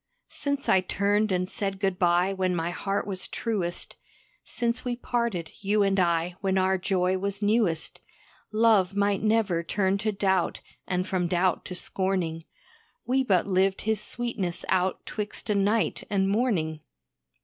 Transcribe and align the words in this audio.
Since 0.29 0.67
I 0.67 0.81
turned 0.81 1.31
and 1.31 1.47
said 1.47 1.79
good 1.79 1.99
bye 1.99 2.33
when 2.33 2.55
my 2.55 2.71
heart 2.71 3.05
was 3.05 3.27
truest, 3.27 3.97
Since 4.43 4.83
we 4.83 4.95
parted, 4.95 5.51
you 5.59 5.83
and 5.83 5.99
I, 5.99 6.33
when 6.41 6.57
our 6.57 6.79
joy 6.79 7.19
was 7.19 7.43
newest, 7.43 8.01
Love 8.51 8.95
might 8.95 9.21
never 9.21 9.61
turn 9.61 9.99
to 9.99 10.11
doubt 10.11 10.61
and 10.87 11.07
from 11.07 11.27
doubt 11.27 11.65
to 11.65 11.75
scorning. 11.75 12.45
We 13.05 13.23
but 13.23 13.45
lived 13.45 13.81
his 13.83 14.01
sweetness 14.01 14.65
out 14.69 15.05
twixt 15.05 15.51
a 15.51 15.53
night 15.53 16.03
and 16.09 16.27
morning. 16.27 16.79